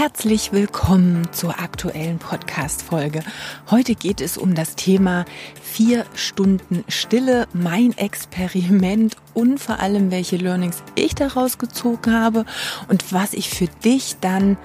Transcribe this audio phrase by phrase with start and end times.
[0.00, 3.22] Herzlich willkommen zur aktuellen Podcast-Folge.
[3.70, 5.26] Heute geht es um das Thema
[5.60, 12.46] vier Stunden Stille, mein Experiment und vor allem, welche Learnings ich daraus gezogen habe
[12.88, 14.56] und was ich für dich dann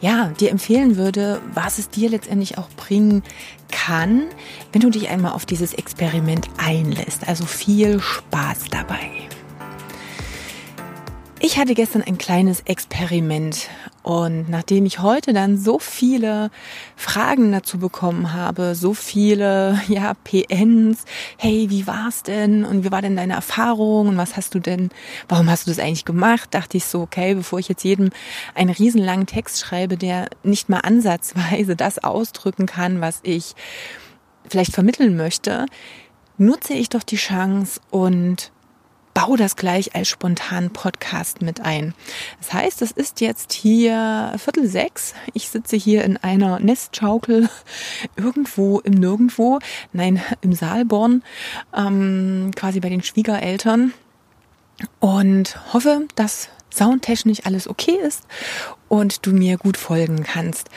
[0.00, 3.22] ja, dir empfehlen würde, was es dir letztendlich auch bringen
[3.70, 4.22] kann,
[4.72, 7.28] wenn du dich einmal auf dieses Experiment einlässt.
[7.28, 9.10] Also viel Spaß dabei.
[11.40, 13.68] Ich hatte gestern ein kleines Experiment.
[14.02, 16.50] Und nachdem ich heute dann so viele
[16.96, 21.04] Fragen dazu bekommen habe, so viele ja PNs,
[21.36, 22.64] hey, wie war's denn?
[22.64, 24.08] Und wie war denn deine Erfahrung?
[24.08, 24.90] Und was hast du denn,
[25.28, 26.52] warum hast du das eigentlich gemacht?
[26.54, 28.10] Dachte ich so, okay, bevor ich jetzt jedem
[28.56, 33.54] einen riesenlangen Text schreibe, der nicht mal ansatzweise das ausdrücken kann, was ich
[34.48, 35.66] vielleicht vermitteln möchte,
[36.36, 38.50] nutze ich doch die Chance und
[39.18, 41.92] baue das gleich als spontan Podcast mit ein.
[42.38, 45.12] Das heißt, es ist jetzt hier Viertel sechs.
[45.34, 47.48] Ich sitze hier in einer Nestschaukel
[48.16, 49.58] irgendwo im Nirgendwo,
[49.92, 51.24] nein, im Saalborn,
[51.76, 53.92] ähm, quasi bei den Schwiegereltern
[55.00, 58.22] und hoffe, dass soundtechnisch alles okay ist
[58.86, 60.70] und du mir gut folgen kannst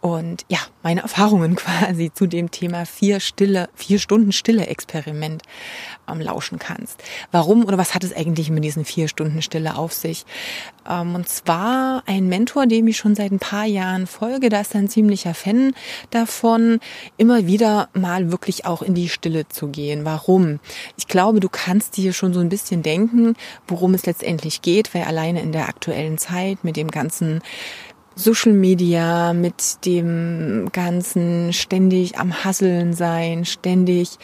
[0.00, 5.42] und ja, meine Erfahrungen quasi zu dem Thema vier Stille, vier Stunden Stille Experiment
[6.10, 7.02] ähm, lauschen kannst.
[7.32, 10.24] Warum oder was hat es eigentlich mit diesen vier Stunden Stille auf sich?
[10.88, 14.74] Ähm, und zwar ein Mentor, dem ich schon seit ein paar Jahren folge, da ist
[14.74, 15.74] ein ziemlicher Fan
[16.10, 16.80] davon,
[17.18, 20.06] immer wieder mal wirklich auch in die Stille zu gehen.
[20.06, 20.60] Warum?
[20.96, 23.34] Ich glaube, du kannst dir schon so ein bisschen denken,
[23.68, 27.42] worum es letztendlich geht, weil alleine in der aktuellen Zeit mit dem ganzen
[28.20, 34.18] Social Media, mit dem ganzen ständig am Hasseln sein, ständig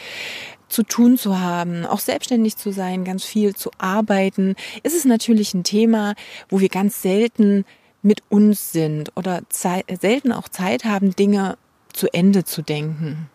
[0.69, 5.53] zu tun zu haben, auch selbstständig zu sein, ganz viel zu arbeiten, ist es natürlich
[5.53, 6.13] ein Thema,
[6.49, 7.65] wo wir ganz selten
[8.01, 11.57] mit uns sind oder selten auch Zeit haben, Dinge
[11.91, 13.29] zu Ende zu denken.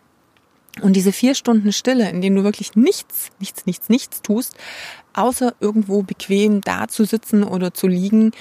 [0.81, 4.55] Und diese vier Stunden Stille, in denen du wirklich nichts, nichts, nichts, nichts tust,
[5.13, 8.31] außer irgendwo bequem da zu sitzen oder zu liegen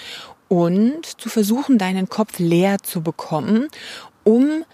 [0.53, 3.69] und zu versuchen, deinen Kopf leer zu bekommen,
[4.23, 4.67] um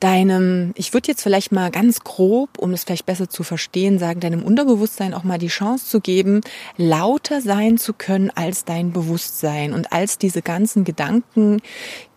[0.00, 4.20] deinem, ich würde jetzt vielleicht mal ganz grob, um es vielleicht besser zu verstehen, sagen,
[4.20, 6.40] deinem Unterbewusstsein auch mal die Chance zu geben,
[6.78, 11.60] lauter sein zu können als dein Bewusstsein und als diese ganzen Gedanken,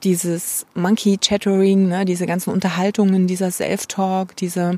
[0.03, 4.77] dieses Monkey Chattering, ne, diese ganzen Unterhaltungen, dieser Self-Talk, diese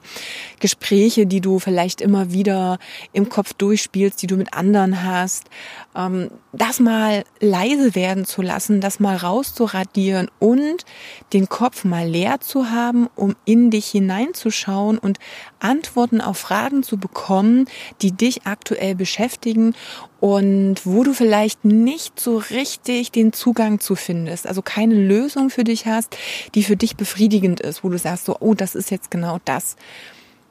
[0.59, 2.77] Gespräche, die du vielleicht immer wieder
[3.11, 5.49] im Kopf durchspielst, die du mit anderen hast,
[5.95, 10.85] ähm, das mal leise werden zu lassen, das mal rauszuradieren und
[11.33, 15.19] den Kopf mal leer zu haben, um in dich hineinzuschauen und
[15.59, 17.67] Antworten auf Fragen zu bekommen,
[18.01, 19.75] die dich aktuell beschäftigen
[20.19, 25.63] und wo du vielleicht nicht so richtig den Zugang zu findest, also keine Lösung für
[25.63, 26.17] dich hast,
[26.55, 29.75] die für dich befriedigend ist, wo du sagst so, oh, das ist jetzt genau das.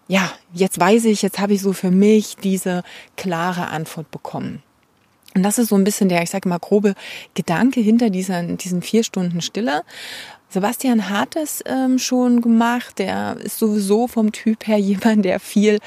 [0.06, 2.82] Ja, jetzt weiß ich, jetzt habe ich so für mich diese
[3.16, 4.62] klare Antwort bekommen.
[5.34, 6.94] Und das ist so ein bisschen der, ich sage mal, grobe
[7.34, 9.82] Gedanke hinter dieser, diesen vier Stunden Stille.
[10.54, 12.98] Sebastian hat es ähm, schon gemacht.
[13.00, 15.80] Der ist sowieso vom Typ her jemand, der viel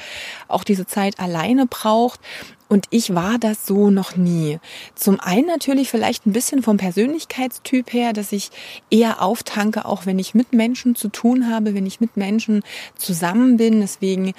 [0.46, 2.20] auch diese Zeit alleine braucht.
[2.68, 4.58] Und ich war das so noch nie.
[4.94, 8.50] Zum einen natürlich vielleicht ein bisschen vom Persönlichkeitstyp her, dass ich
[8.90, 12.62] eher auftanke, auch wenn ich mit Menschen zu tun habe, wenn ich mit Menschen
[12.94, 13.80] zusammen bin.
[13.80, 14.34] Deswegen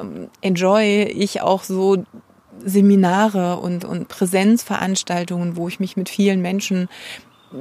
[0.00, 2.04] ähm, enjoy ich auch so
[2.64, 6.88] Seminare und, und Präsenzveranstaltungen, wo ich mich mit vielen Menschen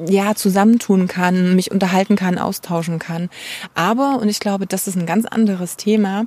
[0.07, 3.29] ja, zusammentun kann, mich unterhalten kann, austauschen kann.
[3.73, 6.25] Aber, und ich glaube, das ist ein ganz anderes Thema,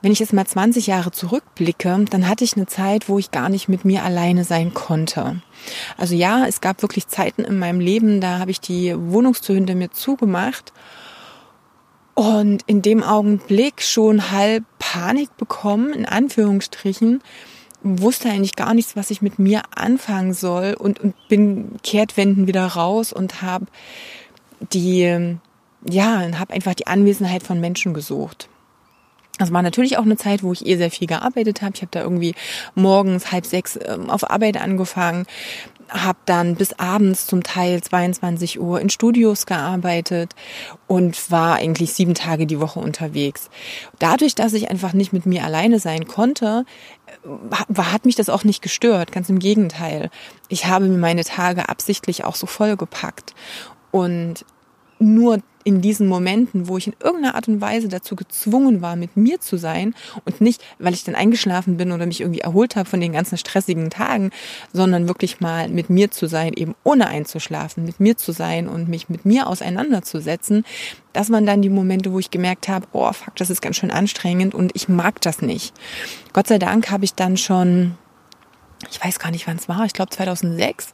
[0.00, 3.48] wenn ich jetzt mal 20 Jahre zurückblicke, dann hatte ich eine Zeit, wo ich gar
[3.48, 5.42] nicht mit mir alleine sein konnte.
[5.96, 9.74] Also ja, es gab wirklich Zeiten in meinem Leben, da habe ich die Wohnungstür hinter
[9.74, 10.72] mir zugemacht
[12.14, 17.20] und in dem Augenblick schon halb Panik bekommen, in Anführungsstrichen,
[17.82, 22.66] wusste eigentlich gar nichts, was ich mit mir anfangen soll und, und bin Kehrtwenden wieder
[22.66, 23.66] raus und habe
[24.72, 25.36] die,
[25.88, 28.48] ja, habe einfach die Anwesenheit von Menschen gesucht.
[29.38, 31.72] Das war natürlich auch eine Zeit, wo ich eh sehr viel gearbeitet habe.
[31.76, 32.34] Ich habe da irgendwie
[32.74, 35.26] morgens halb sechs ähm, auf Arbeit angefangen,
[35.88, 40.34] habe dann bis abends zum Teil 22 Uhr in Studios gearbeitet
[40.86, 43.50] und war eigentlich sieben Tage die Woche unterwegs.
[43.98, 46.64] Dadurch, dass ich einfach nicht mit mir alleine sein konnte,
[47.74, 49.12] hat mich das auch nicht gestört.
[49.12, 50.10] Ganz im Gegenteil.
[50.48, 53.34] Ich habe mir meine Tage absichtlich auch so vollgepackt.
[53.90, 54.44] Und
[54.98, 59.18] nur in diesen Momenten, wo ich in irgendeiner Art und Weise dazu gezwungen war, mit
[59.18, 59.94] mir zu sein
[60.24, 63.36] und nicht, weil ich dann eingeschlafen bin oder mich irgendwie erholt habe von den ganzen
[63.36, 64.30] stressigen Tagen,
[64.72, 68.88] sondern wirklich mal mit mir zu sein, eben ohne einzuschlafen, mit mir zu sein und
[68.88, 70.64] mich mit mir auseinanderzusetzen,
[71.12, 73.90] das waren dann die Momente, wo ich gemerkt habe, oh fuck, das ist ganz schön
[73.90, 75.74] anstrengend und ich mag das nicht.
[76.32, 77.98] Gott sei Dank habe ich dann schon
[78.90, 80.92] ich weiß gar nicht, wann es war, ich glaube 2006,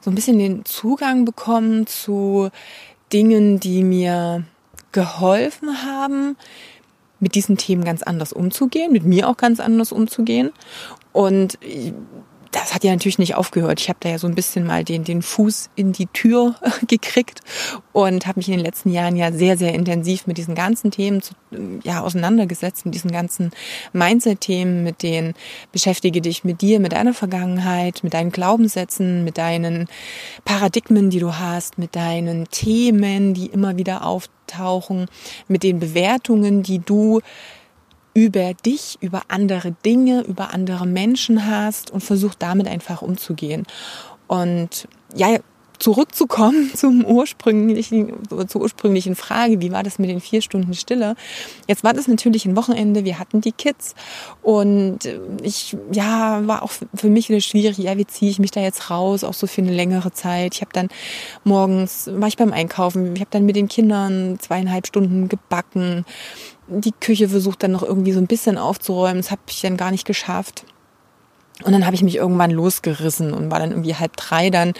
[0.00, 2.50] so ein bisschen den Zugang bekommen zu
[3.12, 4.44] Dingen, die mir
[4.92, 6.36] geholfen haben,
[7.20, 10.50] mit diesen Themen ganz anders umzugehen, mit mir auch ganz anders umzugehen.
[11.12, 11.58] Und
[12.52, 13.80] das hat ja natürlich nicht aufgehört.
[13.80, 16.56] Ich habe da ja so ein bisschen mal den, den Fuß in die Tür
[16.88, 17.40] gekriegt
[17.92, 21.22] und habe mich in den letzten Jahren ja sehr, sehr intensiv mit diesen ganzen Themen
[21.22, 21.34] zu,
[21.84, 23.50] ja, auseinandergesetzt, mit diesen ganzen
[23.92, 25.34] Mindset-Themen, mit denen
[25.70, 29.88] beschäftige dich mit dir, mit deiner Vergangenheit, mit deinen Glaubenssätzen, mit deinen
[30.44, 35.06] Paradigmen, die du hast, mit deinen Themen, die immer wieder auftauchen,
[35.46, 37.20] mit den Bewertungen, die du
[38.14, 43.66] über dich, über andere Dinge, über andere Menschen hast und versuch damit einfach umzugehen.
[44.26, 45.38] Und ja,
[45.80, 48.12] zurückzukommen zum ursprünglichen,
[48.46, 51.16] zur ursprünglichen Frage, wie war das mit den vier Stunden Stille?
[51.66, 53.94] Jetzt war das natürlich ein Wochenende, wir hatten die Kids
[54.42, 54.98] und
[55.42, 58.90] ich, ja, war auch für mich wieder schwierig, ja, wie ziehe ich mich da jetzt
[58.90, 60.54] raus, auch so für eine längere Zeit.
[60.54, 60.88] Ich habe dann
[61.42, 66.04] morgens, war ich beim Einkaufen, ich habe dann mit den Kindern zweieinhalb Stunden gebacken,
[66.70, 69.16] die Küche versucht dann noch irgendwie so ein bisschen aufzuräumen.
[69.16, 70.64] Das habe ich dann gar nicht geschafft.
[71.64, 74.72] Und dann habe ich mich irgendwann losgerissen und war dann irgendwie halb drei dann,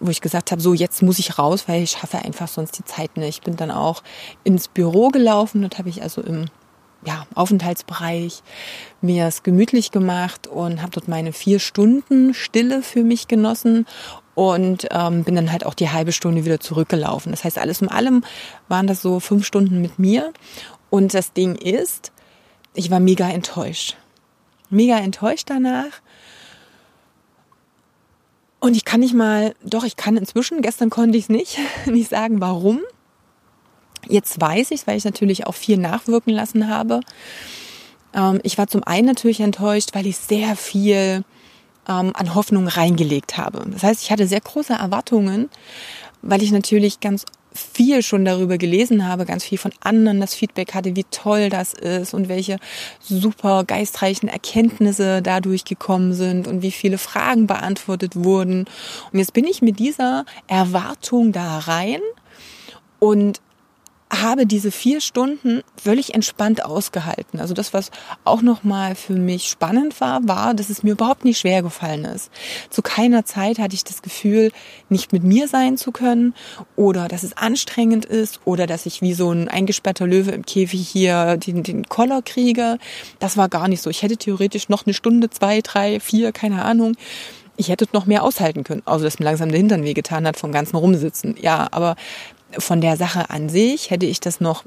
[0.00, 2.84] wo ich gesagt habe, so jetzt muss ich raus, weil ich schaffe einfach sonst die
[2.84, 3.38] Zeit nicht.
[3.38, 4.02] Ich bin dann auch
[4.44, 5.62] ins Büro gelaufen.
[5.62, 6.46] Dort habe ich also im
[7.04, 8.42] ja, Aufenthaltsbereich
[9.00, 13.86] mir es gemütlich gemacht und habe dort meine vier Stunden Stille für mich genossen
[14.34, 17.32] und ähm, bin dann halt auch die halbe Stunde wieder zurückgelaufen.
[17.32, 18.24] Das heißt, alles in allem
[18.68, 20.32] waren das so fünf Stunden mit mir
[20.90, 22.12] und das Ding ist,
[22.74, 23.96] ich war mega enttäuscht.
[24.70, 26.00] Mega enttäuscht danach.
[28.68, 32.10] Und ich kann nicht mal, doch, ich kann inzwischen, gestern konnte ich es nicht, nicht
[32.10, 32.80] sagen, warum.
[34.06, 37.00] Jetzt weiß ich es, weil ich natürlich auch viel nachwirken lassen habe.
[38.12, 41.24] Ähm, ich war zum einen natürlich enttäuscht, weil ich sehr viel
[41.88, 43.64] ähm, an Hoffnung reingelegt habe.
[43.70, 45.48] Das heißt, ich hatte sehr große Erwartungen,
[46.20, 47.24] weil ich natürlich ganz
[47.58, 51.74] viel schon darüber gelesen habe, ganz viel von anderen das Feedback hatte, wie toll das
[51.74, 52.58] ist und welche
[53.00, 58.66] super geistreichen Erkenntnisse dadurch gekommen sind und wie viele Fragen beantwortet wurden.
[59.12, 62.00] Und jetzt bin ich mit dieser Erwartung da rein
[62.98, 63.40] und
[64.10, 67.40] habe diese vier Stunden völlig entspannt ausgehalten.
[67.40, 67.90] Also das, was
[68.24, 72.30] auch nochmal für mich spannend war, war, dass es mir überhaupt nicht schwer gefallen ist.
[72.70, 74.50] Zu keiner Zeit hatte ich das Gefühl,
[74.88, 76.34] nicht mit mir sein zu können
[76.74, 80.88] oder dass es anstrengend ist oder dass ich wie so ein eingesperrter Löwe im Käfig
[80.88, 82.78] hier den, den Koller kriege.
[83.18, 83.90] Das war gar nicht so.
[83.90, 86.96] Ich hätte theoretisch noch eine Stunde, zwei, drei, vier, keine Ahnung,
[87.58, 90.52] ich hätte noch mehr aushalten können, außer dass mir langsam der Hintern wehgetan hat vom
[90.52, 91.36] ganzen Rumsitzen.
[91.40, 91.96] Ja, aber
[92.56, 94.64] von der Sache an sich hätte ich das noch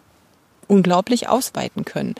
[0.67, 2.15] unglaublich ausweiten können.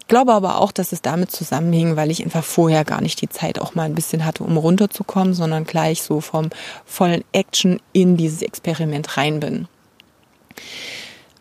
[0.00, 3.28] Ich glaube aber auch, dass es damit zusammenhing, weil ich einfach vorher gar nicht die
[3.28, 6.50] Zeit auch mal ein bisschen hatte, um runterzukommen, sondern gleich so vom
[6.84, 9.68] vollen Action in dieses Experiment rein bin.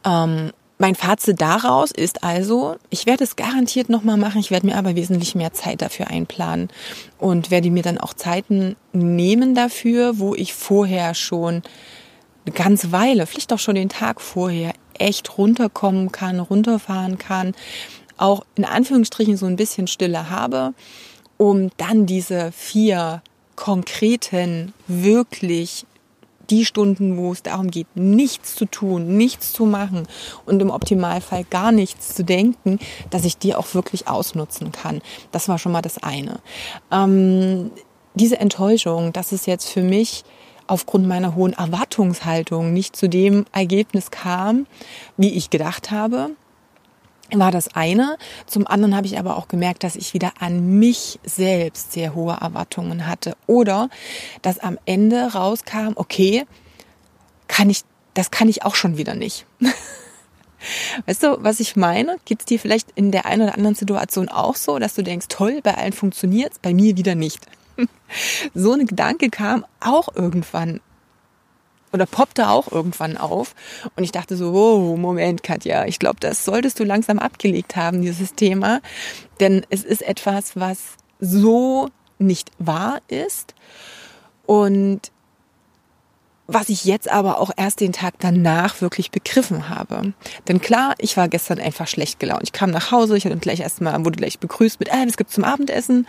[0.06, 4.78] Ähm, mein Fazit daraus ist also, ich werde es garantiert nochmal machen, ich werde mir
[4.78, 6.70] aber wesentlich mehr Zeit dafür einplanen
[7.18, 11.64] und werde mir dann auch Zeiten nehmen dafür, wo ich vorher schon
[12.50, 17.54] eine ganze Weile, vielleicht auch schon den Tag vorher, echt runterkommen kann, runterfahren kann,
[18.18, 20.74] auch in Anführungsstrichen so ein bisschen Stille habe,
[21.38, 23.22] um dann diese vier
[23.56, 25.86] konkreten, wirklich
[26.50, 30.08] die Stunden, wo es darum geht, nichts zu tun, nichts zu machen
[30.48, 32.80] und im Optimalfall gar nichts zu denken,
[33.12, 35.02] dass ich die auch wirklich ausnutzen kann.
[35.32, 36.40] Das war schon mal das eine.
[36.92, 37.70] Ähm,
[38.16, 40.24] diese Enttäuschung, das ist jetzt für mich
[40.70, 44.68] aufgrund meiner hohen Erwartungshaltung nicht zu dem Ergebnis kam,
[45.18, 46.32] wie ich gedacht habe,
[47.32, 48.18] war das eine.
[48.48, 52.38] Zum anderen habe ich aber auch gemerkt, dass ich wieder an mich selbst sehr hohe
[52.40, 53.36] Erwartungen hatte.
[53.48, 53.90] Oder
[54.42, 56.46] dass am Ende rauskam, okay,
[57.48, 57.82] kann ich,
[58.14, 59.46] das kann ich auch schon wieder nicht.
[61.06, 62.18] Weißt du, was ich meine?
[62.26, 65.28] Geht es dir vielleicht in der einen oder anderen Situation auch so, dass du denkst,
[65.30, 67.46] toll, bei allen funktioniert's, bei mir wieder nicht?
[68.54, 70.82] so ein Gedanke kam auch irgendwann
[71.92, 73.56] oder poppte auch irgendwann auf.
[73.96, 78.02] Und ich dachte so, oh, Moment, Katja, ich glaube, das solltest du langsam abgelegt haben,
[78.02, 78.82] dieses Thema.
[79.40, 80.80] Denn es ist etwas, was
[81.20, 83.56] so nicht wahr ist.
[84.46, 85.12] Und
[86.52, 90.14] was ich jetzt aber auch erst den Tag danach wirklich begriffen habe.
[90.48, 92.42] Denn klar, ich war gestern einfach schlecht gelaunt.
[92.44, 95.36] Ich kam nach Hause, ich hatte gleich erstmal, wurde gleich begrüßt mit, ah, was gibt's
[95.36, 96.08] zum Abendessen?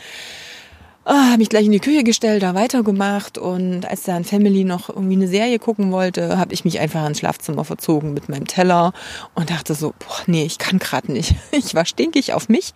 [1.05, 4.89] Ah, habe mich gleich in die Küche gestellt, da weitergemacht und als dann Family noch
[4.89, 8.93] irgendwie eine Serie gucken wollte, habe ich mich einfach ins Schlafzimmer verzogen mit meinem Teller
[9.35, 11.35] und dachte so, boah, nee, ich kann gerade nicht.
[11.53, 12.73] Ich war stinkig auf mich,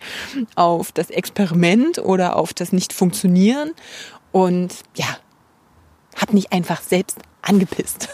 [0.55, 3.71] auf das Experiment oder auf das Nicht-Funktionieren
[4.31, 5.07] und ja,
[6.15, 8.09] habe mich einfach selbst angepisst.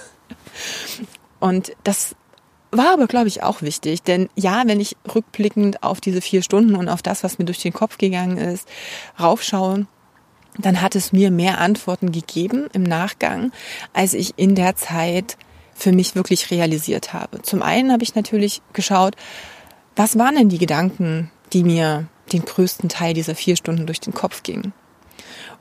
[1.40, 2.16] Und das
[2.72, 4.04] war aber, glaube ich, auch wichtig.
[4.04, 7.62] Denn ja, wenn ich rückblickend auf diese vier Stunden und auf das, was mir durch
[7.62, 8.68] den Kopf gegangen ist,
[9.20, 9.88] raufschaue,
[10.58, 13.52] dann hat es mir mehr Antworten gegeben im Nachgang,
[13.94, 15.38] als ich in der Zeit
[15.74, 17.42] für mich wirklich realisiert habe.
[17.42, 19.16] Zum einen habe ich natürlich geschaut,
[19.96, 24.14] was waren denn die Gedanken, die mir den größten Teil dieser vier Stunden durch den
[24.14, 24.74] Kopf gingen.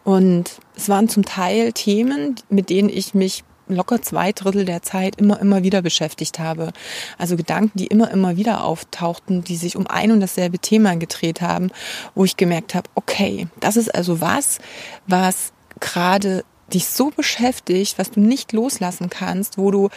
[0.04, 5.16] Und es waren zum Teil Themen, mit denen ich mich locker zwei Drittel der Zeit
[5.16, 6.72] immer, immer wieder beschäftigt habe.
[7.18, 11.40] Also Gedanken, die immer, immer wieder auftauchten, die sich um ein und dasselbe Thema gedreht
[11.40, 11.70] haben,
[12.14, 14.58] wo ich gemerkt habe, okay, das ist also was,
[15.06, 19.88] was gerade dich so beschäftigt, was du nicht loslassen kannst, wo du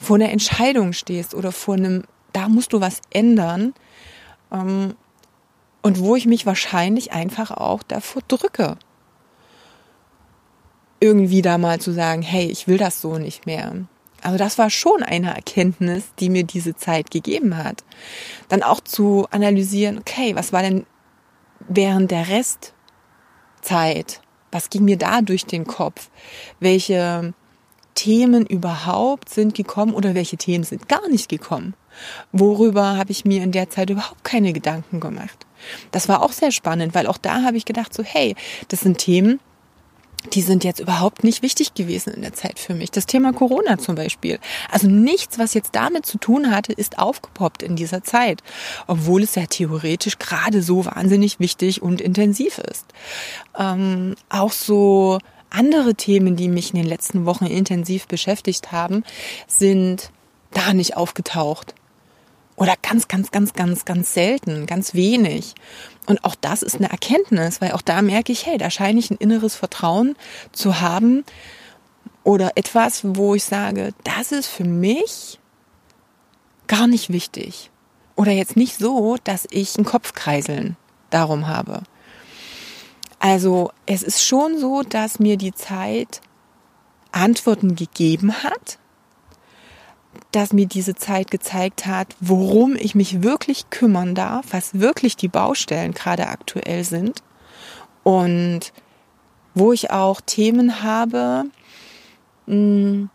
[0.00, 3.74] vor einer Entscheidung stehst oder vor einem, da musst du was ändern.
[4.52, 4.94] Ähm,
[5.82, 8.78] und wo ich mich wahrscheinlich einfach auch davor drücke
[11.00, 13.72] irgendwie da mal zu sagen, hey, ich will das so nicht mehr.
[14.22, 17.84] Also das war schon eine Erkenntnis, die mir diese Zeit gegeben hat.
[18.48, 20.86] Dann auch zu analysieren, okay, was war denn
[21.68, 24.22] während der Restzeit?
[24.50, 26.08] Was ging mir da durch den Kopf?
[26.58, 27.34] Welche
[27.94, 31.74] Themen überhaupt sind gekommen oder welche Themen sind gar nicht gekommen?
[32.32, 35.46] Worüber habe ich mir in der Zeit überhaupt keine Gedanken gemacht?
[35.90, 38.34] Das war auch sehr spannend, weil auch da habe ich gedacht, so hey,
[38.68, 39.38] das sind Themen,
[40.32, 42.90] die sind jetzt überhaupt nicht wichtig gewesen in der Zeit für mich.
[42.90, 44.38] Das Thema Corona zum Beispiel.
[44.70, 48.42] Also nichts, was jetzt damit zu tun hatte, ist aufgepoppt in dieser Zeit,
[48.86, 52.86] obwohl es ja theoretisch gerade so wahnsinnig wichtig und intensiv ist.
[53.58, 55.18] Ähm, auch so
[55.50, 59.04] andere Themen, die mich in den letzten Wochen intensiv beschäftigt haben,
[59.46, 60.10] sind
[60.52, 61.74] da nicht aufgetaucht.
[62.56, 65.54] Oder ganz, ganz, ganz, ganz, ganz selten, ganz wenig.
[66.06, 69.10] Und auch das ist eine Erkenntnis, weil auch da merke ich, hey, da scheine ich
[69.10, 70.14] ein inneres Vertrauen
[70.52, 71.24] zu haben
[72.22, 75.38] oder etwas, wo ich sage, das ist für mich
[76.66, 77.70] gar nicht wichtig.
[78.16, 80.76] Oder jetzt nicht so, dass ich ein Kopfkreiseln
[81.10, 81.82] darum habe.
[83.18, 86.20] Also es ist schon so, dass mir die Zeit
[87.10, 88.78] Antworten gegeben hat,
[90.32, 95.28] dass mir diese Zeit gezeigt hat, worum ich mich wirklich kümmern darf, was wirklich die
[95.28, 97.22] Baustellen gerade aktuell sind
[98.02, 98.72] und
[99.54, 101.44] wo ich auch Themen habe,
[102.46, 103.08] hm,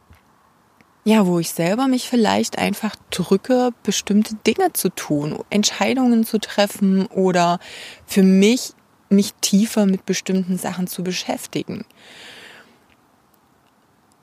[1.03, 7.07] ja, wo ich selber mich vielleicht einfach drücke, bestimmte Dinge zu tun, Entscheidungen zu treffen
[7.07, 7.59] oder
[8.05, 8.73] für mich
[9.09, 11.83] mich tiefer mit bestimmten Sachen zu beschäftigen.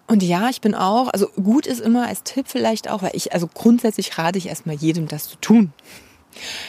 [0.07, 3.33] Und ja, ich bin auch, also gut ist immer als Tipp vielleicht auch, weil ich,
[3.33, 5.73] also grundsätzlich rate ich erstmal jedem, das zu tun.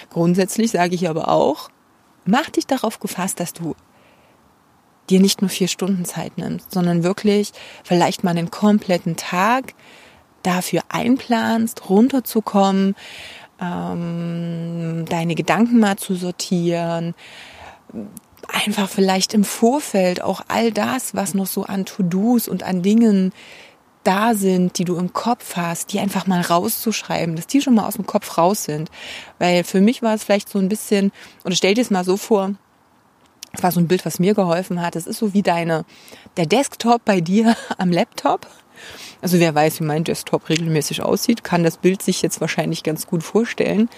[0.10, 1.70] Grundsätzlich sage ich aber auch,
[2.25, 3.75] mach dich darauf gefasst, dass du
[5.10, 7.53] dir nicht nur vier Stunden Zeit nimmst, sondern wirklich
[7.84, 9.74] vielleicht mal einen kompletten Tag
[10.44, 12.96] dafür einplanst, runterzukommen,
[13.60, 17.15] ähm, deine Gedanken mal zu sortieren,
[18.48, 23.34] einfach vielleicht im Vorfeld auch all das, was noch so an To-Dos und an Dingen
[24.03, 27.86] da sind, die du im Kopf hast, die einfach mal rauszuschreiben, dass die schon mal
[27.86, 28.89] aus dem Kopf raus sind.
[29.38, 31.12] Weil für mich war es vielleicht so ein bisschen,
[31.44, 32.51] oder stell dir es mal so vor,
[33.51, 34.96] es war so ein Bild, was mir geholfen hat.
[34.96, 35.84] Es ist so wie deine,
[36.38, 38.48] der Desktop bei dir am Laptop.
[39.22, 43.08] Also wer weiß, wie mein Desktop regelmäßig aussieht, kann das Bild sich jetzt wahrscheinlich ganz
[43.08, 43.89] gut vorstellen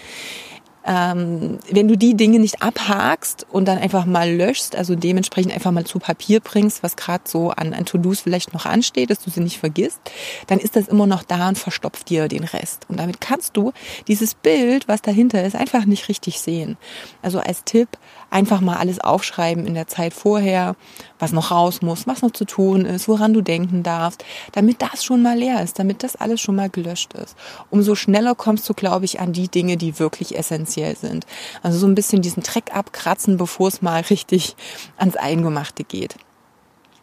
[0.86, 5.70] ähm, wenn du die Dinge nicht abhakst und dann einfach mal löschst, also dementsprechend einfach
[5.70, 9.30] mal zu Papier bringst, was gerade so an, an To-Dos vielleicht noch ansteht, dass du
[9.30, 10.00] sie nicht vergisst,
[10.46, 12.86] dann ist das immer noch da und verstopft dir den Rest.
[12.88, 13.72] Und damit kannst du
[14.08, 16.76] dieses Bild, was dahinter ist, einfach nicht richtig sehen.
[17.22, 17.88] Also als Tipp,
[18.30, 20.76] einfach mal alles aufschreiben in der Zeit vorher,
[21.18, 25.04] was noch raus muss, was noch zu tun ist, woran du denken darfst, damit das
[25.04, 27.36] schon mal leer ist, damit das alles schon mal gelöscht ist.
[27.70, 31.26] Umso schneller kommst du, glaube ich, an die Dinge, die wirklich essentiell sind.
[31.62, 34.54] Also so ein bisschen diesen Dreck abkratzen, bevor es mal richtig
[34.96, 36.14] ans Eingemachte geht.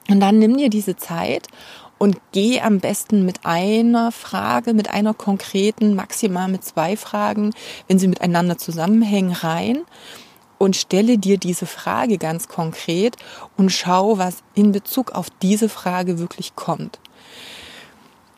[0.10, 1.48] Und dann nimm dir diese Zeit
[1.98, 7.54] und geh am besten mit einer Frage, mit einer konkreten, maximal mit zwei Fragen,
[7.88, 9.82] wenn sie miteinander zusammenhängen, rein
[10.58, 13.16] und stelle dir diese Frage ganz konkret
[13.58, 17.00] und schau, was in Bezug auf diese Frage wirklich kommt.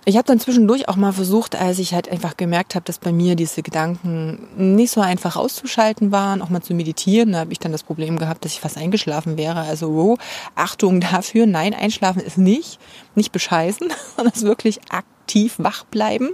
[0.05, 3.11] Ich habe dann zwischendurch auch mal versucht, als ich halt einfach gemerkt habe, dass bei
[3.11, 7.33] mir diese Gedanken nicht so einfach auszuschalten waren, auch mal zu meditieren.
[7.33, 9.59] Da habe ich dann das Problem gehabt, dass ich fast eingeschlafen wäre.
[9.59, 10.17] Also oh,
[10.55, 12.79] Achtung dafür, nein, einschlafen ist nicht,
[13.13, 16.29] nicht bescheißen, sondern wirklich aktiv wach bleiben.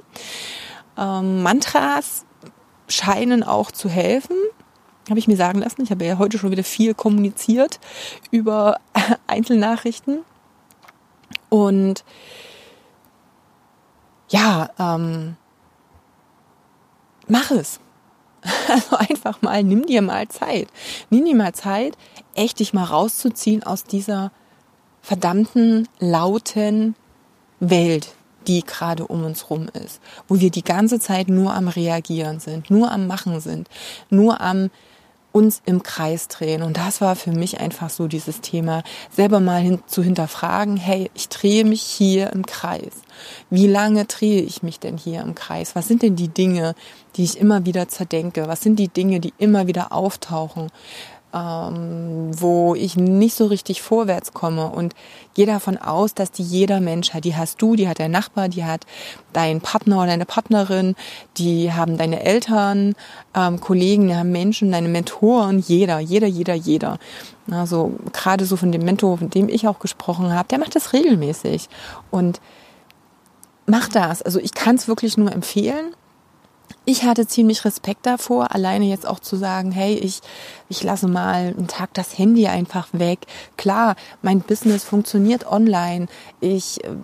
[0.98, 2.24] Ähm, Mantras
[2.88, 4.38] scheinen auch zu helfen,
[5.10, 5.82] habe ich mir sagen lassen.
[5.84, 7.80] Ich habe ja heute schon wieder viel kommuniziert
[8.32, 8.80] über
[9.28, 10.20] Einzelnachrichten
[11.50, 12.04] und
[14.30, 15.38] ja, ähm,
[17.28, 17.80] mach es.
[18.70, 20.68] Also einfach mal, nimm dir mal Zeit.
[21.10, 21.98] Nimm dir mal Zeit,
[22.36, 24.32] echt dich mal rauszuziehen aus dieser
[25.02, 26.96] verdammten, lauten
[27.60, 28.14] Welt,
[28.48, 32.70] die gerade um uns rum ist, wo wir die ganze Zeit nur am Reagieren sind,
[32.70, 33.70] nur am Machen sind,
[34.10, 34.70] nur am
[35.36, 36.64] uns im Kreis drehen.
[36.64, 41.12] Und das war für mich einfach so dieses Thema, selber mal hin, zu hinterfragen, hey,
[41.14, 43.02] ich drehe mich hier im Kreis.
[43.50, 45.76] Wie lange drehe ich mich denn hier im Kreis?
[45.76, 46.74] Was sind denn die Dinge,
[47.18, 48.48] die ich immer wieder zerdenke?
[48.48, 50.72] Was sind die Dinge, die immer wieder auftauchen?
[51.36, 54.96] Ähm, wo ich nicht so richtig vorwärts komme und
[55.34, 57.26] gehe davon aus, dass die jeder Mensch hat.
[57.26, 58.86] Die hast du, die hat dein Nachbar, die hat
[59.34, 60.96] dein Partner oder deine Partnerin,
[61.38, 62.96] die haben deine Eltern,
[63.36, 66.98] ähm, Kollegen, die haben Menschen, deine Mentoren, jeder, jeder, jeder, jeder.
[67.52, 70.94] Also gerade so von dem Mentor, von dem ich auch gesprochen habe, der macht das
[70.94, 71.68] regelmäßig
[72.12, 72.40] und
[73.66, 74.22] mach das.
[74.22, 75.94] Also ich kann es wirklich nur empfehlen
[76.86, 80.22] ich hatte ziemlich Respekt davor, alleine jetzt auch zu sagen, hey, ich,
[80.70, 83.20] ich lasse mal einen Tag das Handy einfach weg.
[83.58, 86.08] Klar, mein Business funktioniert online.
[86.40, 86.96] Ich, äh,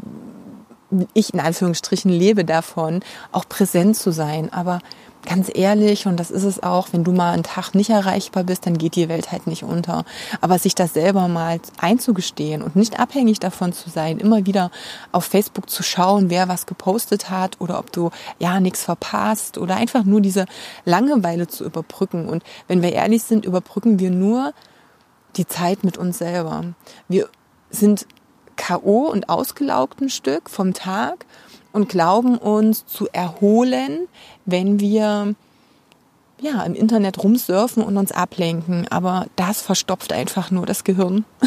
[1.14, 4.54] ich in Anführungsstrichen lebe davon, auch präsent zu sein.
[4.54, 4.80] Aber
[5.26, 8.66] ganz ehrlich, und das ist es auch, wenn du mal einen Tag nicht erreichbar bist,
[8.66, 10.04] dann geht die Welt halt nicht unter.
[10.42, 14.72] Aber sich das selber mal einzugestehen und nicht abhängig davon zu sein, immer wieder
[15.12, 19.76] auf Facebook zu schauen, wer was gepostet hat oder ob du ja nichts verpasst oder
[19.76, 20.46] einfach nur diese
[20.86, 22.28] Langeweile zu überbrücken.
[22.28, 24.54] Und wenn wir ehrlich sind, überbrücken wir nur
[25.38, 26.74] die Zeit mit uns selber.
[27.08, 27.30] Wir
[27.70, 28.06] sind
[28.58, 29.08] K.O.
[29.08, 31.26] und ausgelaugt ein Stück vom Tag
[31.72, 34.08] und glauben uns zu erholen,
[34.52, 35.36] wenn wir
[36.42, 38.88] ja, im Internet rumsurfen und uns ablenken.
[38.90, 41.26] Aber das verstopft einfach nur das Gehirn.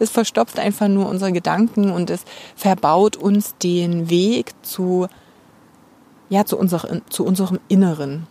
[0.00, 2.24] Es verstopft einfach nur unsere Gedanken und es
[2.56, 5.06] verbaut uns den Weg zu,
[6.28, 8.26] ja, zu, unser, zu unserem Inneren,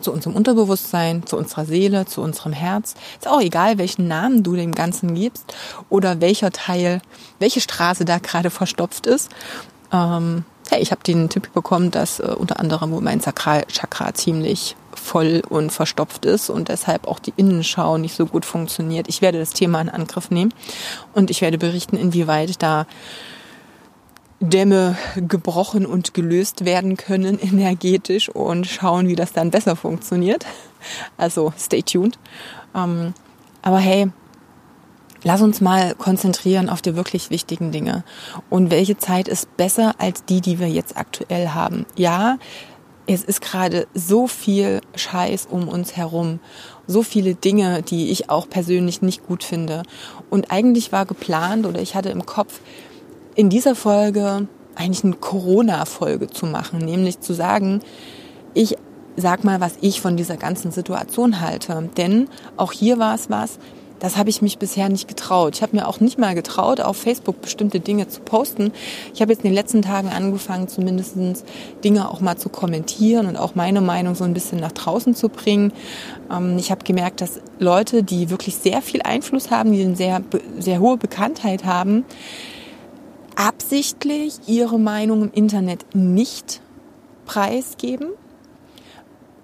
[0.00, 2.94] zu unserem Unterbewusstsein, zu unserer Seele, zu unserem Herz.
[3.16, 5.54] Ist auch egal, welchen Namen du dem Ganzen gibst
[5.88, 7.00] oder welcher Teil,
[7.38, 9.30] welche Straße da gerade verstopft ist.
[9.92, 15.42] Ähm, hey, ich habe den Tipp bekommen, dass äh, unter anderem mein Sakralchakra ziemlich voll
[15.48, 19.08] und verstopft ist und deshalb auch die Innenschau nicht so gut funktioniert.
[19.08, 20.54] Ich werde das Thema in Angriff nehmen
[21.12, 22.86] und ich werde berichten, inwieweit da
[24.40, 30.46] Dämme gebrochen und gelöst werden können energetisch und schauen, wie das dann besser funktioniert.
[31.16, 32.18] Also stay tuned.
[32.74, 33.14] Ähm,
[33.62, 34.10] aber hey,
[35.24, 38.04] lass uns mal konzentrieren auf die wirklich wichtigen Dinge.
[38.50, 41.86] Und welche Zeit ist besser als die, die wir jetzt aktuell haben?
[41.96, 42.38] Ja,
[43.06, 46.40] es ist gerade so viel Scheiß um uns herum.
[46.86, 49.82] So viele Dinge, die ich auch persönlich nicht gut finde.
[50.30, 52.60] Und eigentlich war geplant oder ich hatte im Kopf,
[53.34, 57.80] in dieser Folge eigentlich eine Corona-Folge zu machen, nämlich zu sagen,
[58.54, 58.76] ich
[59.16, 61.90] sag mal, was ich von dieser ganzen Situation halte.
[61.96, 63.58] Denn auch hier war es was,
[64.04, 65.56] das habe ich mich bisher nicht getraut.
[65.56, 68.70] Ich habe mir auch nicht mal getraut, auf Facebook bestimmte Dinge zu posten.
[69.14, 71.16] Ich habe jetzt in den letzten Tagen angefangen, zumindest
[71.82, 75.30] Dinge auch mal zu kommentieren und auch meine Meinung so ein bisschen nach draußen zu
[75.30, 75.72] bringen.
[76.30, 80.20] Ähm, ich habe gemerkt, dass Leute, die wirklich sehr viel Einfluss haben, die eine sehr,
[80.58, 82.04] sehr hohe Bekanntheit haben,
[83.36, 86.60] absichtlich ihre Meinung im Internet nicht
[87.24, 88.08] preisgeben,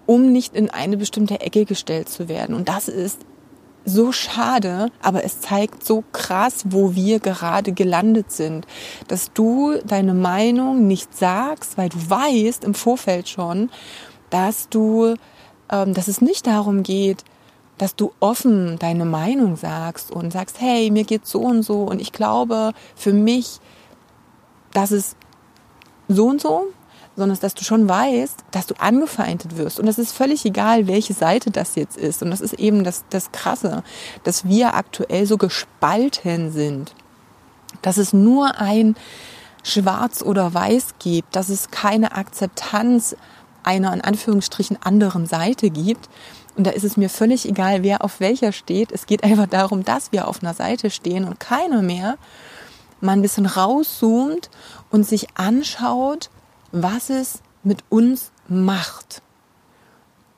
[0.05, 2.55] um nicht in eine bestimmte Ecke gestellt zu werden.
[2.55, 3.20] Und das ist
[3.85, 8.66] so schade, aber es zeigt so krass, wo wir gerade gelandet sind,
[9.09, 13.71] dass du deine Meinung nicht sagst, weil du weißt im Vorfeld schon,
[14.29, 15.14] dass du,
[15.71, 17.25] ähm, dass es nicht darum geht,
[17.79, 22.01] dass du offen deine Meinung sagst und sagst, hey, mir geht's so und so und
[22.01, 23.59] ich glaube für mich,
[24.75, 25.16] dass es
[26.09, 26.66] so und so
[27.16, 29.81] sondern dass du schon weißt, dass du angefeindet wirst.
[29.81, 32.23] Und es ist völlig egal, welche Seite das jetzt ist.
[32.23, 33.83] Und das ist eben das, das Krasse,
[34.25, 36.94] dass wir aktuell so gespalten sind.
[37.83, 38.96] dass es nur ein
[39.62, 43.16] Schwarz oder Weiß gibt, dass es keine Akzeptanz
[43.62, 46.09] einer in Anführungsstrichen anderen Seite gibt.
[46.57, 48.92] Und da ist es mir völlig egal, wer auf welcher steht.
[48.92, 52.16] Es geht einfach darum, dass wir auf einer Seite stehen und keiner mehr
[53.01, 54.51] mal ein bisschen rauszoomt
[54.90, 56.31] und sich anschaut,
[56.73, 59.23] was es mit uns macht.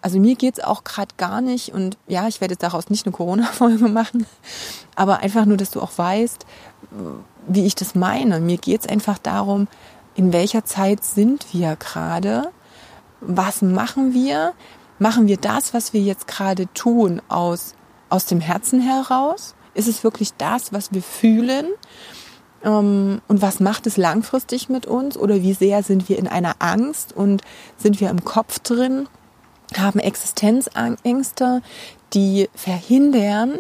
[0.01, 3.89] Also mir geht's auch gerade gar nicht und ja, ich werde daraus nicht eine Corona-Folge
[3.89, 4.27] machen,
[4.97, 6.45] aber einfach nur, dass du auch weißt,
[7.47, 8.41] wie ich das meine.
[8.41, 9.69] Mir geht's einfach darum,
[10.15, 12.51] in welcher Zeit sind wir gerade,
[13.21, 14.53] was machen wir,
[14.99, 17.75] machen wir das, was wir jetzt gerade tun, aus,
[18.09, 19.55] aus dem Herzen heraus?
[19.75, 21.67] Ist es wirklich das, was wir fühlen?
[22.65, 25.17] Ähm, und was macht es langfristig mit uns?
[25.17, 27.43] Oder wie sehr sind wir in einer Angst und
[27.77, 29.09] sind wir im Kopf drin,
[29.77, 31.63] haben Existenzängste,
[32.15, 33.59] die verhindern,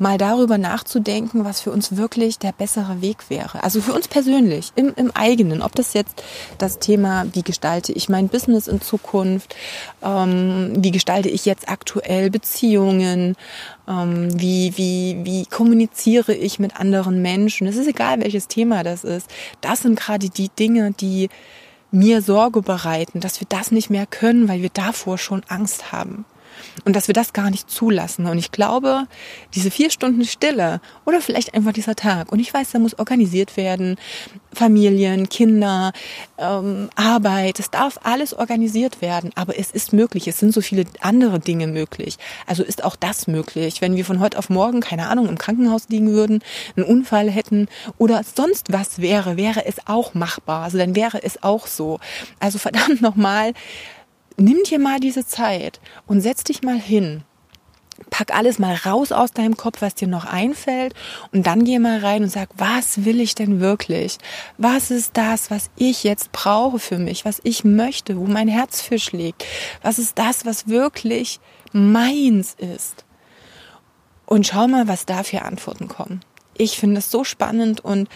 [0.00, 3.62] mal darüber nachzudenken, was für uns wirklich der bessere Weg wäre.
[3.62, 5.60] Also für uns persönlich, im, im eigenen.
[5.60, 6.22] Ob das jetzt
[6.56, 9.54] das Thema, wie gestalte ich mein Business in Zukunft,
[10.02, 13.36] ähm, wie gestalte ich jetzt aktuell Beziehungen,
[13.86, 17.66] ähm, wie, wie, wie kommuniziere ich mit anderen Menschen.
[17.66, 19.28] Es ist egal, welches Thema das ist.
[19.60, 21.28] Das sind gerade die Dinge, die
[21.90, 26.24] mir Sorge bereiten, dass wir das nicht mehr können, weil wir davor schon Angst haben
[26.84, 28.26] und dass wir das gar nicht zulassen.
[28.26, 29.06] Und ich glaube,
[29.54, 33.56] diese vier Stunden Stille oder vielleicht einfach dieser Tag, und ich weiß, da muss organisiert
[33.56, 33.96] werden,
[34.52, 35.92] Familien, Kinder,
[36.38, 40.84] ähm, Arbeit, es darf alles organisiert werden, aber es ist möglich, es sind so viele
[41.00, 42.18] andere Dinge möglich.
[42.46, 45.88] Also ist auch das möglich, wenn wir von heute auf morgen, keine Ahnung, im Krankenhaus
[45.88, 46.42] liegen würden,
[46.76, 47.68] einen Unfall hätten
[47.98, 50.64] oder sonst was wäre, wäre es auch machbar.
[50.64, 52.00] Also dann wäre es auch so.
[52.40, 53.52] Also verdammt nochmal,
[54.40, 57.22] nimm dir mal diese Zeit und setz dich mal hin.
[58.08, 60.94] Pack alles mal raus aus deinem Kopf, was dir noch einfällt
[61.32, 64.16] und dann geh mal rein und sag, was will ich denn wirklich?
[64.56, 68.80] Was ist das, was ich jetzt brauche für mich, was ich möchte, wo mein Herz
[68.80, 69.44] für schlägt?
[69.82, 71.40] Was ist das, was wirklich
[71.72, 73.04] meins ist?
[74.24, 76.20] Und schau mal, was da für Antworten kommen.
[76.56, 78.08] Ich finde das so spannend und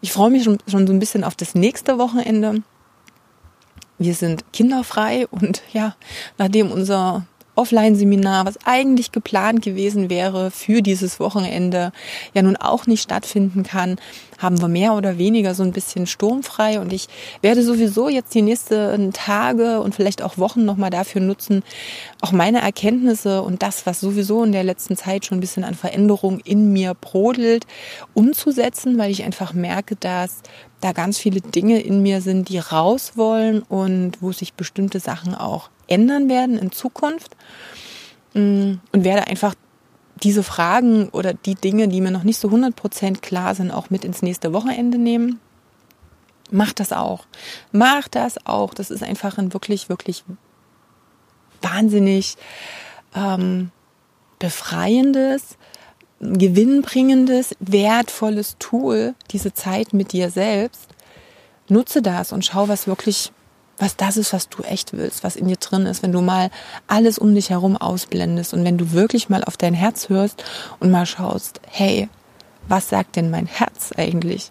[0.00, 2.62] ich freue mich schon, schon so ein bisschen auf das nächste Wochenende
[3.98, 5.96] wir sind kinderfrei und ja,
[6.38, 7.26] nachdem unser
[7.58, 11.92] Offline-Seminar, was eigentlich geplant gewesen wäre für dieses Wochenende,
[12.32, 13.96] ja nun auch nicht stattfinden kann,
[14.38, 16.78] haben wir mehr oder weniger so ein bisschen sturmfrei.
[16.78, 17.08] Und ich
[17.42, 21.64] werde sowieso jetzt die nächsten Tage und vielleicht auch Wochen nochmal dafür nutzen,
[22.20, 25.74] auch meine Erkenntnisse und das, was sowieso in der letzten Zeit schon ein bisschen an
[25.74, 27.66] Veränderung in mir brodelt,
[28.14, 30.42] umzusetzen, weil ich einfach merke, dass
[30.80, 35.34] da ganz viele Dinge in mir sind, die raus wollen und wo sich bestimmte Sachen
[35.34, 37.36] auch ändern werden in Zukunft
[38.34, 39.54] mm, und werde einfach
[40.22, 44.04] diese Fragen oder die Dinge, die mir noch nicht so 100% klar sind, auch mit
[44.04, 45.40] ins nächste Wochenende nehmen.
[46.50, 47.26] Mach das auch.
[47.72, 48.74] Mach das auch.
[48.74, 50.24] Das ist einfach ein wirklich, wirklich
[51.60, 52.36] wahnsinnig
[53.14, 53.70] ähm,
[54.38, 55.56] befreiendes,
[56.20, 60.88] gewinnbringendes, wertvolles Tool, diese Zeit mit dir selbst.
[61.68, 63.30] Nutze das und schau, was wirklich
[63.78, 66.50] was das ist, was du echt willst, was in dir drin ist, wenn du mal
[66.86, 70.44] alles um dich herum ausblendest und wenn du wirklich mal auf dein Herz hörst
[70.80, 72.08] und mal schaust, hey,
[72.66, 74.50] was sagt denn mein Herz eigentlich?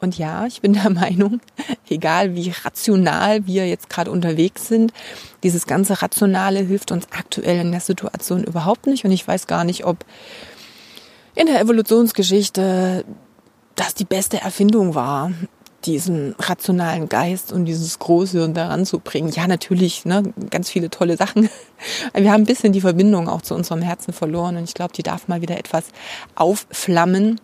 [0.00, 1.40] Und ja, ich bin der Meinung,
[1.88, 4.92] egal wie rational wir jetzt gerade unterwegs sind,
[5.42, 9.04] dieses ganze Rationale hilft uns aktuell in der Situation überhaupt nicht.
[9.04, 10.04] Und ich weiß gar nicht, ob
[11.34, 13.04] in der Evolutionsgeschichte
[13.74, 15.30] das die beste Erfindung war
[15.84, 19.30] diesen rationalen Geist und dieses Große daran zu bringen.
[19.30, 21.48] Ja, natürlich, ne, ganz viele tolle Sachen.
[22.14, 25.04] Wir haben ein bisschen die Verbindung auch zu unserem Herzen verloren und ich glaube, die
[25.04, 25.84] darf mal wieder etwas
[26.34, 27.40] aufflammen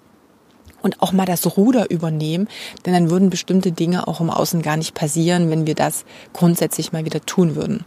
[0.83, 2.49] und auch mal das Ruder übernehmen,
[2.85, 6.93] denn dann würden bestimmte Dinge auch im Außen gar nicht passieren, wenn wir das grundsätzlich
[6.93, 7.85] mal wieder tun würden.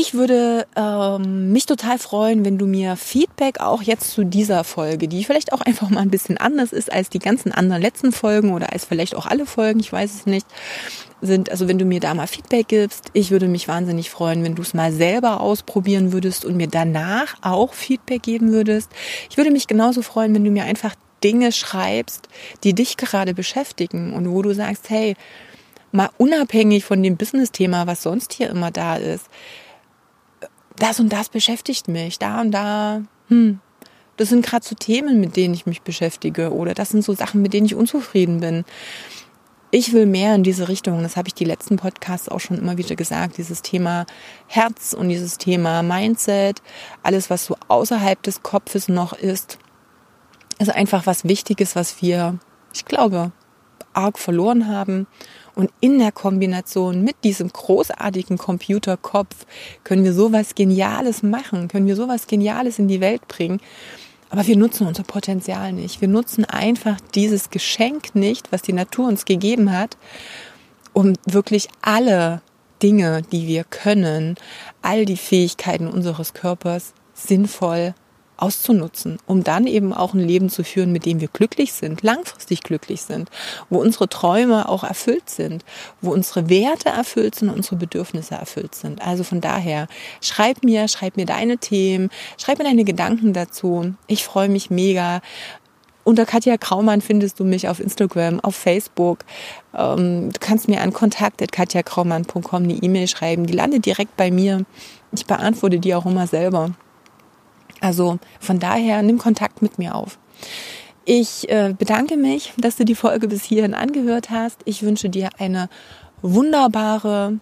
[0.00, 5.08] Ich würde ähm, mich total freuen, wenn du mir Feedback auch jetzt zu dieser Folge,
[5.08, 8.54] die vielleicht auch einfach mal ein bisschen anders ist als die ganzen anderen letzten Folgen
[8.54, 10.46] oder als vielleicht auch alle Folgen, ich weiß es nicht,
[11.20, 11.50] sind.
[11.50, 14.62] Also wenn du mir da mal Feedback gibst, ich würde mich wahnsinnig freuen, wenn du
[14.62, 18.90] es mal selber ausprobieren würdest und mir danach auch Feedback geben würdest.
[19.28, 22.30] Ich würde mich genauso freuen, wenn du mir einfach Dinge schreibst,
[22.64, 25.14] die dich gerade beschäftigen und wo du sagst, hey,
[25.92, 29.26] mal unabhängig von dem Business-Thema, was sonst hier immer da ist,
[30.80, 33.60] das und das beschäftigt mich, da und da, hm,
[34.16, 37.42] das sind gerade so Themen, mit denen ich mich beschäftige oder das sind so Sachen,
[37.42, 38.64] mit denen ich unzufrieden bin.
[39.70, 42.76] Ich will mehr in diese Richtung, das habe ich die letzten Podcasts auch schon immer
[42.76, 44.04] wieder gesagt, dieses Thema
[44.48, 46.60] Herz und dieses Thema Mindset,
[47.04, 49.58] alles, was so außerhalb des Kopfes noch ist,
[50.58, 52.38] ist einfach was Wichtiges, was wir,
[52.74, 53.30] ich glaube,
[53.92, 55.06] arg verloren haben.
[55.60, 59.44] Und in der Kombination mit diesem großartigen Computerkopf
[59.84, 63.60] können wir sowas Geniales machen, können wir sowas Geniales in die Welt bringen.
[64.30, 66.00] Aber wir nutzen unser Potenzial nicht.
[66.00, 69.98] Wir nutzen einfach dieses Geschenk nicht, was die Natur uns gegeben hat,
[70.94, 72.40] um wirklich alle
[72.82, 74.36] Dinge, die wir können,
[74.80, 77.94] all die Fähigkeiten unseres Körpers sinnvoll
[78.40, 82.62] auszunutzen, um dann eben auch ein Leben zu führen, mit dem wir glücklich sind, langfristig
[82.62, 83.30] glücklich sind,
[83.68, 85.64] wo unsere Träume auch erfüllt sind,
[86.00, 89.02] wo unsere Werte erfüllt sind, unsere Bedürfnisse erfüllt sind.
[89.02, 89.88] Also von daher,
[90.20, 93.94] schreib mir, schreib mir deine Themen, schreib mir deine Gedanken dazu.
[94.06, 95.20] Ich freue mich mega.
[96.02, 99.18] Unter Katja Kraumann findest du mich auf Instagram, auf Facebook.
[99.76, 103.46] Ähm, du kannst mir an kontakt.katjakraumann.com eine E-Mail schreiben.
[103.46, 104.64] Die landet direkt bei mir.
[105.12, 106.70] Ich beantworte die auch immer selber.
[107.80, 110.18] Also von daher nimm Kontakt mit mir auf.
[111.04, 114.60] Ich äh, bedanke mich, dass du die Folge bis hierhin angehört hast.
[114.64, 115.68] Ich wünsche dir eine
[116.22, 117.40] wunderbare,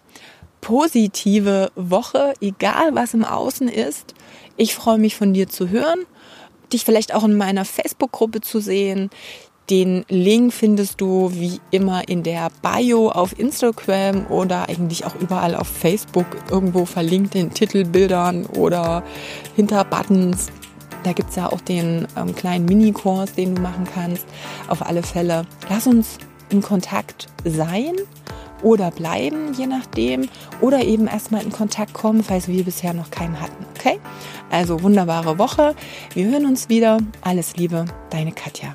[0.60, 4.14] positive Woche, egal was im Außen ist.
[4.56, 6.00] Ich freue mich von dir zu hören,
[6.72, 9.10] dich vielleicht auch in meiner Facebook-Gruppe zu sehen.
[9.70, 15.54] Den Link findest du wie immer in der Bio auf Instagram oder eigentlich auch überall
[15.54, 19.02] auf Facebook irgendwo verlinkt in Titelbildern oder
[19.56, 20.50] hinter Buttons.
[21.04, 24.26] Da gibt es ja auch den ähm, kleinen Minikurs, den du machen kannst.
[24.68, 26.16] Auf alle Fälle, lass uns
[26.48, 27.94] in Kontakt sein
[28.62, 30.28] oder bleiben, je nachdem.
[30.62, 33.66] Oder eben erstmal in Kontakt kommen, falls wir bisher noch keinen hatten.
[33.78, 34.00] Okay?
[34.50, 35.74] Also wunderbare Woche.
[36.14, 36.98] Wir hören uns wieder.
[37.20, 38.74] Alles Liebe, deine Katja.